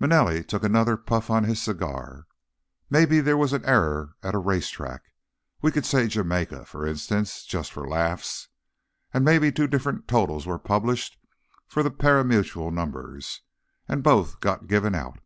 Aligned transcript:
Manelli 0.00 0.42
took 0.42 0.64
another 0.64 0.96
puff 0.96 1.28
on 1.28 1.44
his 1.44 1.60
cigar. 1.60 2.26
"Maybe 2.88 3.20
there 3.20 3.36
was 3.36 3.52
an 3.52 3.66
error 3.66 4.16
at 4.22 4.34
a 4.34 4.38
racetrack—we 4.38 5.72
could 5.72 5.84
say 5.84 6.08
Jamaica, 6.08 6.64
for 6.64 6.86
instance, 6.86 7.44
just 7.44 7.70
for 7.70 7.86
laughs. 7.86 8.48
And 9.12 9.26
maybe 9.26 9.52
two 9.52 9.66
different 9.66 10.08
totals 10.08 10.46
were 10.46 10.58
published 10.58 11.18
for 11.68 11.82
the 11.82 11.90
pari 11.90 12.24
mutuel 12.24 12.70
numbers, 12.72 13.42
and 13.86 14.02
both 14.02 14.40
got 14.40 14.68
given 14.68 14.94
out. 14.94 15.18